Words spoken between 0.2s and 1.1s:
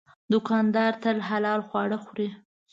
دوکاندار